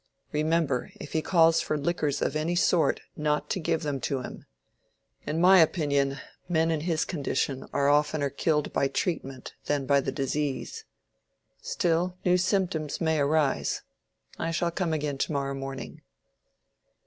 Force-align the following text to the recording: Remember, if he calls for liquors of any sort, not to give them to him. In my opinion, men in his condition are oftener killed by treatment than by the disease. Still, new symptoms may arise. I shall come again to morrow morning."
Remember, 0.31 0.91
if 0.95 1.13
he 1.13 1.21
calls 1.21 1.61
for 1.61 1.77
liquors 1.77 2.23
of 2.23 2.35
any 2.35 2.55
sort, 2.55 3.01
not 3.15 3.51
to 3.51 3.59
give 3.59 3.83
them 3.83 3.99
to 3.99 4.21
him. 4.23 4.45
In 5.27 5.39
my 5.39 5.59
opinion, 5.59 6.17
men 6.49 6.71
in 6.71 6.79
his 6.81 7.05
condition 7.05 7.67
are 7.71 7.87
oftener 7.87 8.31
killed 8.31 8.73
by 8.73 8.87
treatment 8.87 9.53
than 9.65 9.85
by 9.85 10.01
the 10.01 10.11
disease. 10.11 10.85
Still, 11.61 12.17
new 12.25 12.39
symptoms 12.39 12.99
may 12.99 13.19
arise. 13.19 13.83
I 14.39 14.49
shall 14.49 14.71
come 14.71 14.91
again 14.91 15.19
to 15.19 15.31
morrow 15.33 15.53
morning." 15.53 16.01